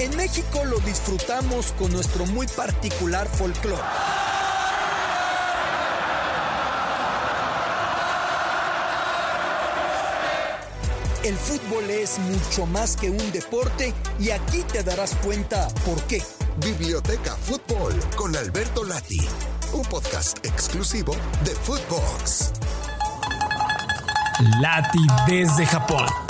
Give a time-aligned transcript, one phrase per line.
[0.00, 3.82] En México lo disfrutamos con nuestro muy particular folclore.
[11.22, 16.22] El fútbol es mucho más que un deporte y aquí te darás cuenta por qué.
[16.64, 19.20] Biblioteca Fútbol con Alberto Lati,
[19.74, 22.52] un podcast exclusivo de Footbox.
[24.62, 26.29] Lati desde Japón.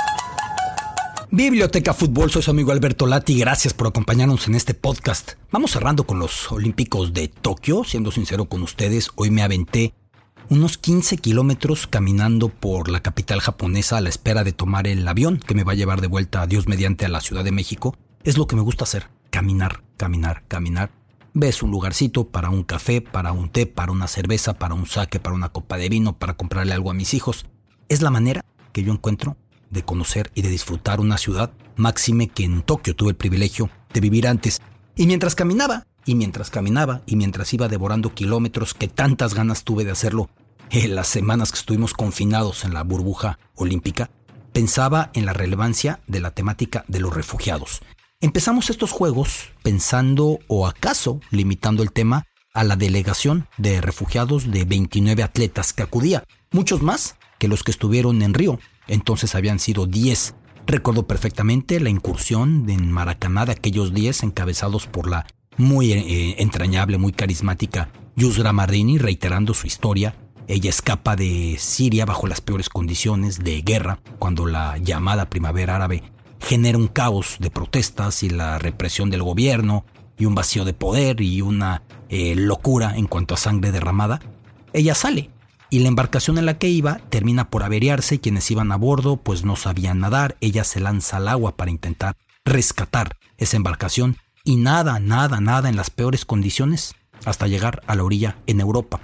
[1.32, 5.34] Biblioteca Fútbol, soy su amigo Alberto Lati, gracias por acompañarnos en este podcast.
[5.52, 9.94] Vamos cerrando con los Olímpicos de Tokio, siendo sincero con ustedes, hoy me aventé
[10.48, 15.38] unos 15 kilómetros caminando por la capital japonesa a la espera de tomar el avión
[15.38, 17.96] que me va a llevar de vuelta a Dios mediante a la Ciudad de México.
[18.24, 20.90] Es lo que me gusta hacer, caminar, caminar, caminar.
[21.32, 25.20] Ves un lugarcito para un café, para un té, para una cerveza, para un saque,
[25.20, 27.46] para una copa de vino, para comprarle algo a mis hijos.
[27.88, 29.36] Es la manera que yo encuentro
[29.70, 34.00] de conocer y de disfrutar una ciudad, máxime que en Tokio tuve el privilegio de
[34.00, 34.60] vivir antes.
[34.96, 39.84] Y mientras caminaba, y mientras caminaba, y mientras iba devorando kilómetros que tantas ganas tuve
[39.84, 40.28] de hacerlo
[40.70, 44.10] en las semanas que estuvimos confinados en la burbuja olímpica,
[44.52, 47.80] pensaba en la relevancia de la temática de los refugiados.
[48.20, 54.64] Empezamos estos juegos pensando o acaso limitando el tema a la delegación de refugiados de
[54.64, 58.58] 29 atletas que acudía, muchos más que los que estuvieron en Río,
[58.90, 60.34] entonces habían sido 10.
[60.66, 66.98] Recuerdo perfectamente la incursión en Maracaná de aquellos 10 encabezados por la muy eh, entrañable,
[66.98, 70.14] muy carismática Yusra Mardini, reiterando su historia
[70.50, 76.02] ella escapa de Siria bajo las peores condiciones de guerra, cuando la llamada primavera árabe
[76.40, 79.84] genera un caos de protestas y la represión del gobierno
[80.18, 84.18] y un vacío de poder y una eh, locura en cuanto a sangre derramada.
[84.72, 85.30] Ella sale
[85.70, 88.20] y la embarcación en la que iba termina por averiarse.
[88.20, 90.36] Quienes iban a bordo pues no sabían nadar.
[90.40, 95.76] Ella se lanza al agua para intentar rescatar esa embarcación y nada, nada, nada en
[95.76, 96.94] las peores condiciones
[97.24, 99.00] hasta llegar a la orilla en Europa.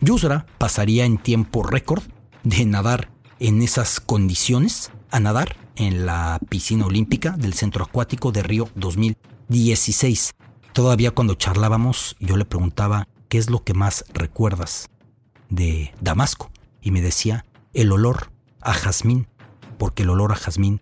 [0.00, 2.02] Yusra pasaría en tiempo récord
[2.42, 3.10] de nadar
[3.40, 10.34] en esas condiciones a nadar en la piscina olímpica del Centro Acuático de Río 2016.
[10.72, 14.90] Todavía cuando charlábamos yo le preguntaba qué es lo que más recuerdas
[15.48, 16.50] de Damasco
[16.80, 19.26] y me decía el olor a jazmín,
[19.78, 20.80] porque el olor a jazmín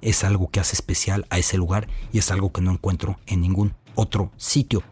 [0.00, 3.40] es algo que hace especial a ese lugar y es algo que no encuentro en
[3.40, 4.82] ningún otro sitio.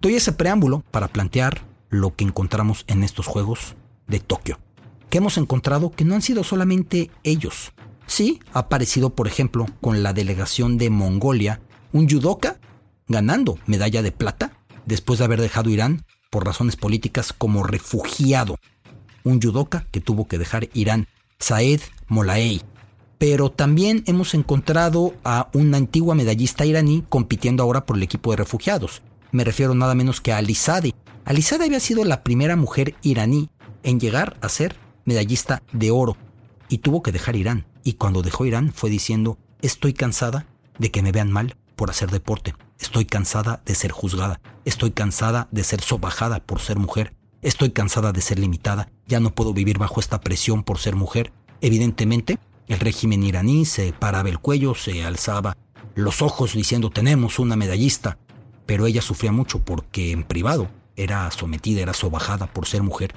[0.00, 3.76] Doy ese preámbulo para plantear lo que encontramos en estos Juegos
[4.06, 4.58] de Tokio.
[5.10, 7.72] Que hemos encontrado que no han sido solamente ellos.
[8.06, 11.60] Sí, ha aparecido, por ejemplo, con la delegación de Mongolia,
[11.92, 12.58] un judoka
[13.08, 14.52] ganando medalla de plata
[14.86, 18.56] después de haber dejado Irán por razones políticas como refugiado.
[19.24, 21.06] Un judoka que tuvo que dejar Irán,
[21.38, 22.62] Saed Molaei.
[23.18, 28.38] Pero también hemos encontrado a una antigua medallista iraní compitiendo ahora por el equipo de
[28.38, 29.02] refugiados.
[29.30, 30.94] Me refiero nada menos que a Alizade,
[31.24, 33.48] Alizada había sido la primera mujer iraní
[33.84, 36.16] en llegar a ser medallista de oro
[36.68, 37.64] y tuvo que dejar Irán.
[37.84, 40.46] Y cuando dejó Irán fue diciendo, estoy cansada
[40.78, 42.54] de que me vean mal por hacer deporte.
[42.80, 44.40] Estoy cansada de ser juzgada.
[44.64, 47.14] Estoy cansada de ser sobajada por ser mujer.
[47.42, 48.88] Estoy cansada de ser limitada.
[49.06, 51.32] Ya no puedo vivir bajo esta presión por ser mujer.
[51.60, 55.56] Evidentemente, el régimen iraní se paraba el cuello, se alzaba
[55.94, 58.18] los ojos diciendo tenemos una medallista.
[58.64, 63.12] Pero ella sufría mucho porque en privado era sometida, era sobajada por ser mujer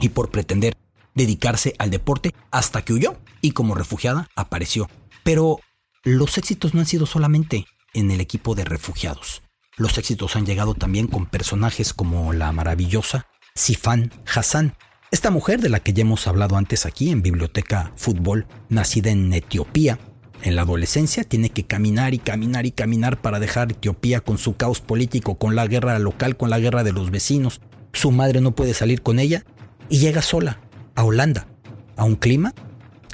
[0.00, 0.74] y por pretender
[1.14, 4.90] dedicarse al deporte hasta que huyó y como refugiada apareció.
[5.22, 5.60] Pero
[6.02, 9.42] los éxitos no han sido solamente en el equipo de refugiados.
[9.76, 14.74] Los éxitos han llegado también con personajes como la maravillosa Sifan Hassan,
[15.10, 19.32] esta mujer de la que ya hemos hablado antes aquí en Biblioteca Fútbol, nacida en
[19.32, 19.98] Etiopía,
[20.44, 24.56] En la adolescencia tiene que caminar y caminar y caminar para dejar Etiopía con su
[24.56, 27.60] caos político, con la guerra local, con la guerra de los vecinos.
[27.92, 29.44] Su madre no puede salir con ella
[29.88, 30.58] y llega sola
[30.96, 31.46] a Holanda,
[31.96, 32.54] a un clima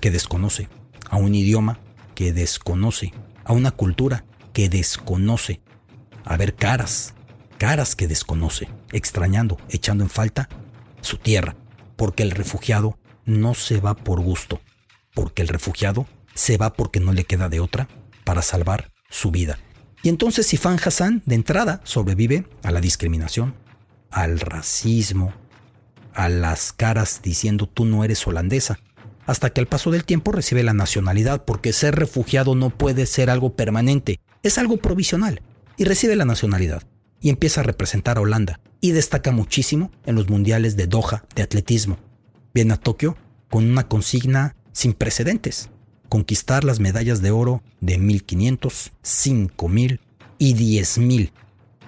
[0.00, 0.69] que desconoce,
[1.11, 1.81] a un idioma
[2.14, 3.12] que desconoce,
[3.44, 4.25] a una cultura
[4.55, 5.61] que desconoce,
[6.25, 7.14] a ver caras,
[7.58, 10.49] caras que desconoce, extrañando, echando en falta
[11.00, 11.56] su tierra,
[11.96, 14.60] porque el refugiado no se va por gusto,
[15.12, 17.88] porque el refugiado se va porque no le queda de otra
[18.25, 19.58] para salvar su vida.
[20.02, 23.55] Y entonces Sifan Hassan, de entrada, sobrevive a la discriminación,
[24.11, 25.34] al racismo,
[26.14, 28.78] a las caras diciendo tú no eres holandesa,
[29.26, 33.28] hasta que al paso del tiempo recibe la nacionalidad, porque ser refugiado no puede ser
[33.28, 35.43] algo permanente, es algo provisional,
[35.76, 36.84] y recibe la nacionalidad,
[37.20, 41.43] y empieza a representar a Holanda, y destaca muchísimo en los mundiales de Doha de
[41.43, 41.99] atletismo.
[42.55, 43.17] Viene a Tokio
[43.50, 45.70] con una consigna sin precedentes,
[46.09, 50.00] conquistar las medallas de oro de 1500, 5000
[50.38, 51.32] y 10000.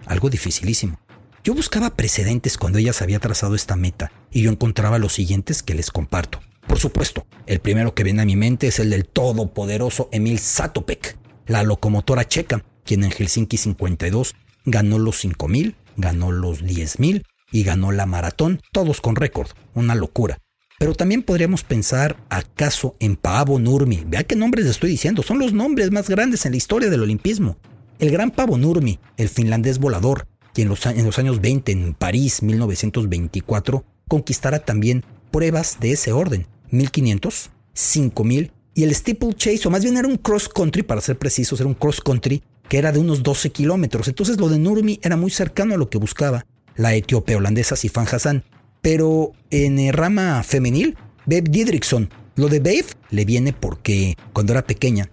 [0.06, 0.98] Algo dificilísimo.
[1.42, 5.62] Yo buscaba precedentes cuando ella se había trazado esta meta y yo encontraba los siguientes
[5.62, 6.40] que les comparto.
[6.66, 11.16] Por supuesto, el primero que viene a mi mente es el del todopoderoso Emil Satopek,
[11.46, 14.34] la locomotora checa, quien en Helsinki 52
[14.64, 20.38] ganó los 5000, ganó los 10000 y ganó la maratón, todos con récord, una locura.
[20.78, 24.04] Pero también podríamos pensar acaso en Pavo Nurmi.
[24.06, 27.58] Vea qué nombres estoy diciendo, son los nombres más grandes en la historia del olimpismo.
[27.98, 31.94] El gran Pavo Nurmi, el finlandés volador, quien en los, en los años 20 en
[31.94, 39.82] París 1924 conquistara también pruebas de ese orden, 1500, 5000 y el steeplechase, o más
[39.82, 43.00] bien era un cross country, para ser precisos, era un cross country que era de
[43.00, 44.06] unos 12 kilómetros.
[44.06, 46.46] Entonces lo de Nurmi era muy cercano a lo que buscaba
[46.76, 48.44] la etíope holandesa Sifan Hassan.
[48.80, 50.96] Pero en el rama femenil,
[51.26, 52.10] Babe Didrikson.
[52.36, 55.10] Lo de Babe le viene porque cuando era pequeña,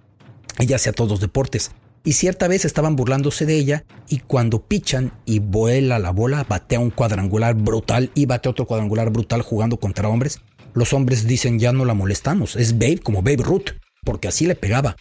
[0.60, 1.72] ella hacía todos los deportes.
[2.04, 6.80] Y cierta vez estaban burlándose de ella y cuando pichan y vuela la bola, batea
[6.80, 10.42] un cuadrangular brutal y batea otro cuadrangular brutal jugando contra hombres.
[10.76, 13.72] Los hombres dicen ya no la molestamos, es Babe como Babe Ruth,
[14.06, 14.96] porque así le pegaba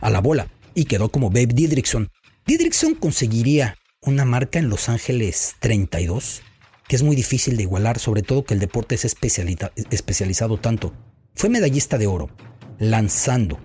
[0.00, 2.10] a la bola y quedó como Babe Didrikson.
[2.46, 6.42] Didrikson conseguiría una marca en Los Ángeles 32
[6.88, 10.92] que es muy difícil de igualar, sobre todo que el deporte es especializado tanto.
[11.34, 12.30] Fue medallista de oro,
[12.78, 13.58] lanzando,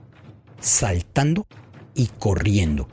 [0.59, 1.45] saltando
[1.93, 2.87] y corriendo.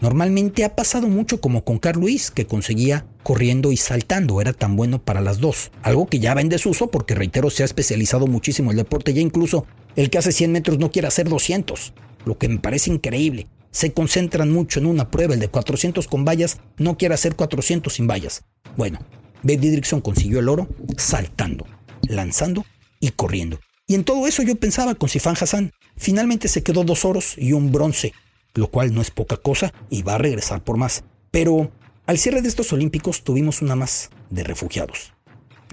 [0.00, 4.74] Normalmente ha pasado mucho como con Carl Luis, que conseguía corriendo y saltando, era tan
[4.74, 5.70] bueno para las dos.
[5.82, 9.20] Algo que ya va en desuso porque, reitero, se ha especializado muchísimo el deporte, ya
[9.20, 11.92] incluso el que hace 100 metros no quiere hacer 200,
[12.24, 13.46] lo que me parece increíble.
[13.72, 17.92] Se concentran mucho en una prueba, el de 400 con vallas no quiere hacer 400
[17.92, 18.44] sin vallas.
[18.76, 19.00] Bueno,
[19.42, 21.66] Babe Didrikson consiguió el oro saltando,
[22.02, 22.64] lanzando
[23.00, 23.58] y corriendo.
[23.86, 25.72] Y en todo eso yo pensaba con Sifan Hassan.
[25.96, 28.12] Finalmente se quedó dos oros y un bronce,
[28.54, 31.04] lo cual no es poca cosa y va a regresar por más.
[31.30, 31.72] Pero
[32.06, 35.14] al cierre de estos Olímpicos tuvimos una más de refugiados.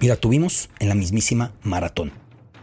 [0.01, 2.13] Y la tuvimos en la mismísima maratón.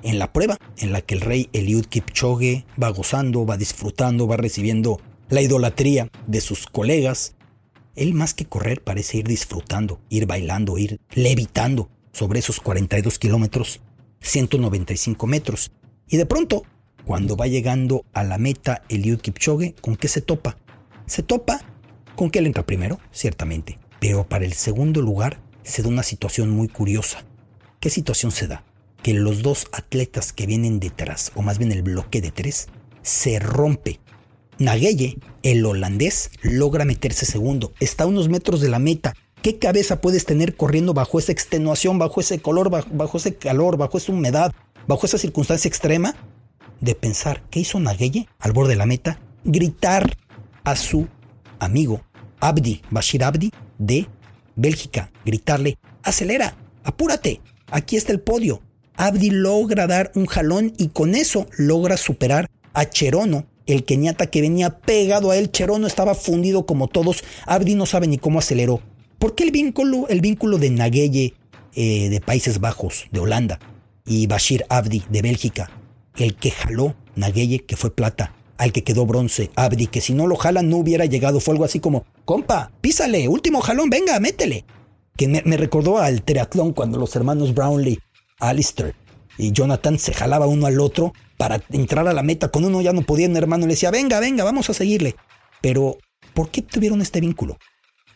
[0.02, 4.36] En la prueba en la que el rey Eliud Kipchoge va gozando, va disfrutando, va
[4.36, 7.34] recibiendo la idolatría de sus colegas,
[7.94, 13.80] él más que correr parece ir disfrutando, ir bailando, ir levitando sobre esos 42 kilómetros,
[14.20, 15.72] 195 metros.
[16.08, 16.62] Y de pronto,
[17.04, 20.58] cuando va llegando a la meta Eliud Kipchoge, ¿con qué se topa?
[21.06, 21.60] Se topa
[22.14, 26.50] con que él entra primero, ciertamente, pero para el segundo lugar se da una situación
[26.50, 27.24] muy curiosa.
[27.80, 28.64] ¿Qué situación se da?
[29.02, 32.68] Que los dos atletas que vienen detrás, o más bien el bloque de tres,
[33.02, 34.00] se rompe
[34.58, 37.72] Nagueye, el holandés, logra meterse segundo.
[37.78, 39.14] Está a unos metros de la meta.
[39.42, 43.98] ¿Qué cabeza puedes tener corriendo bajo esa extenuación, bajo ese color, bajo, ese calor, bajo
[43.98, 44.52] esa humedad,
[44.86, 46.16] bajo esa circunstancia extrema?
[46.80, 49.20] De pensar, ¿qué hizo Nagueye al borde de la meta?
[49.44, 50.16] Gritar
[50.64, 51.06] a su
[51.58, 52.02] amigo
[52.40, 54.08] Abdi, Bashir Abdi, de
[54.56, 55.10] Bélgica.
[55.24, 58.62] Gritarle, acelera, apúrate, aquí está el podio.
[58.96, 64.40] Abdi logra dar un jalón y con eso logra superar a Cherono, el Kenyatta que
[64.40, 68.80] venía pegado a él, Cherono estaba fundido como todos, Abdi no sabe ni cómo aceleró.
[69.18, 71.34] ¿Por qué el vínculo, el vínculo de Nagueye
[71.74, 73.58] eh, de Países Bajos, de Holanda,
[74.06, 75.70] y Bashir Abdi de Bélgica?
[76.16, 80.26] El que jaló Nagueye, que fue plata, al que quedó bronce, Abdi, que si no
[80.26, 81.40] lo jalan no hubiera llegado.
[81.40, 84.64] Fue algo así como, compa, písale, último jalón, venga, métele.
[85.16, 87.98] Que me, recordó al triatlón cuando los hermanos Brownlee,
[88.38, 88.94] Alistair
[89.38, 92.48] y Jonathan se jalaba uno al otro para entrar a la meta.
[92.48, 95.16] Con uno ya no podía, un hermano le decía, venga, venga, vamos a seguirle.
[95.60, 95.98] Pero,
[96.34, 97.58] ¿por qué tuvieron este vínculo?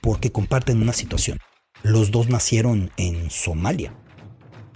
[0.00, 1.38] Porque comparten una situación.
[1.82, 3.94] Los dos nacieron en Somalia.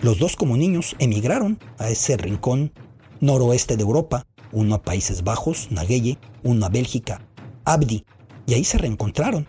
[0.00, 2.72] Los dos como niños emigraron a ese rincón
[3.20, 7.26] noroeste de Europa, uno a Países Bajos, Nagueye, uno a Bélgica,
[7.64, 8.04] Abdi,
[8.46, 9.46] y ahí se reencontraron.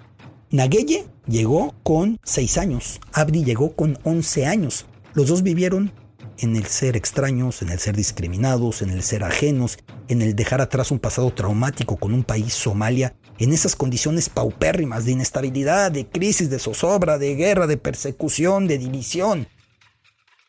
[0.52, 4.86] Nagueye llegó con 6 años, Abdi llegó con 11 años.
[5.14, 5.92] Los dos vivieron
[6.40, 9.78] en el ser extraños, en el ser discriminados, en el ser ajenos,
[10.08, 15.06] en el dejar atrás un pasado traumático con un país, Somalia, en esas condiciones paupérrimas
[15.06, 19.48] de inestabilidad, de crisis, de zozobra, de guerra, de persecución, de división.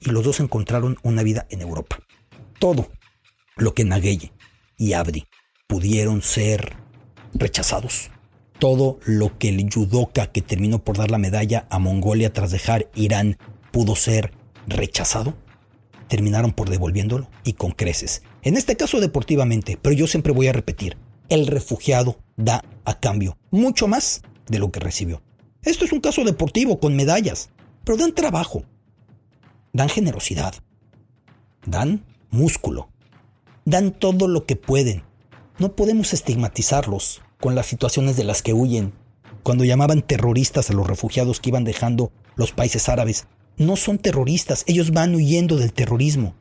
[0.00, 1.98] Y los dos encontraron una vida en Europa.
[2.58, 2.90] Todo
[3.56, 4.32] lo que Nagueye
[4.76, 5.26] y Abdi
[5.66, 6.76] pudieron ser
[7.34, 8.10] rechazados.
[8.58, 12.90] Todo lo que el judoka que terminó por dar la medalla a Mongolia tras dejar
[12.94, 13.38] Irán
[13.70, 14.32] pudo ser
[14.66, 15.34] rechazado
[16.08, 18.22] terminaron por devolviéndolo y con creces.
[18.42, 20.96] En este caso deportivamente, pero yo siempre voy a repetir,
[21.28, 25.22] el refugiado da a cambio mucho más de lo que recibió.
[25.62, 27.50] Esto es un caso deportivo con medallas,
[27.84, 28.62] pero dan trabajo,
[29.72, 30.54] dan generosidad,
[31.66, 32.88] dan músculo,
[33.64, 35.02] dan todo lo que pueden.
[35.58, 38.92] No podemos estigmatizarlos con las situaciones de las que huyen.
[39.42, 43.26] Cuando llamaban terroristas a los refugiados que iban dejando los países árabes,
[43.58, 46.34] no son terroristas, ellos van huyendo del terrorismo.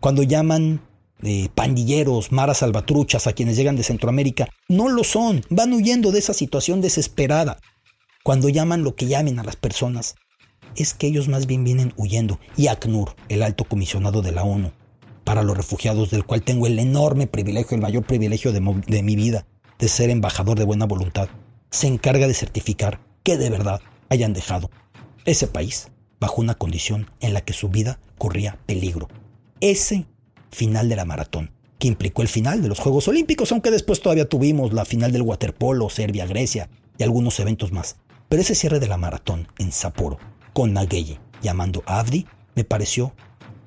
[0.00, 0.80] Cuando llaman
[1.20, 6.20] de pandilleros, maras salvatruchas a quienes llegan de Centroamérica, no lo son, van huyendo de
[6.20, 7.58] esa situación desesperada.
[8.22, 10.14] Cuando llaman lo que llamen a las personas,
[10.76, 12.38] es que ellos más bien vienen huyendo.
[12.56, 14.72] Y ACNUR, el alto comisionado de la ONU
[15.24, 19.46] para los refugiados, del cual tengo el enorme privilegio, el mayor privilegio de mi vida,
[19.78, 21.28] de ser embajador de buena voluntad,
[21.70, 24.70] se encarga de certificar que de verdad hayan dejado
[25.26, 25.90] ese país
[26.20, 29.08] bajo una condición en la que su vida corría peligro.
[29.60, 30.06] Ese
[30.50, 34.28] final de la maratón, que implicó el final de los Juegos Olímpicos, aunque después todavía
[34.28, 37.96] tuvimos la final del waterpolo, Serbia, Grecia y algunos eventos más.
[38.28, 40.18] Pero ese cierre de la maratón en Sapporo,
[40.52, 43.14] con Nagueye llamando a Avdi, me pareció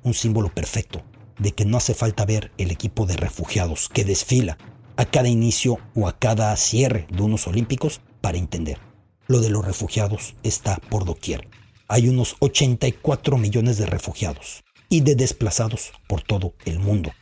[0.02, 1.02] un símbolo perfecto
[1.38, 4.58] de que no hace falta ver el equipo de refugiados que desfila
[4.96, 8.78] a cada inicio o a cada cierre de unos olímpicos para entender.
[9.26, 11.48] Lo de los refugiados está por doquier
[11.88, 17.12] hay unos 84 millones de refugiados y de desplazados por todo el mundo.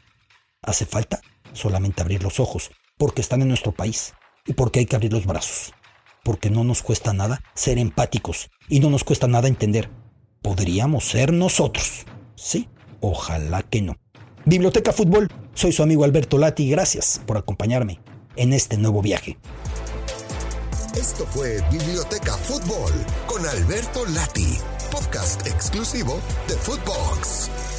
[0.63, 1.21] Hace falta
[1.53, 4.15] solamente abrir los ojos, porque están en nuestro país
[4.47, 5.73] y porque hay que abrir los brazos,
[6.23, 9.91] porque no nos cuesta nada ser empáticos y no nos cuesta nada entender.
[10.43, 12.07] Podríamos ser nosotros.
[12.35, 12.69] Sí,
[13.01, 13.97] ojalá que no.
[14.45, 18.01] Biblioteca Fútbol, soy su amigo Alberto Lati, gracias por acompañarme
[18.37, 19.37] en este nuevo viaje.
[20.97, 22.93] Esto fue Biblioteca Fútbol
[23.27, 24.59] con Alberto Lati,
[24.91, 27.70] podcast exclusivo de Footbox.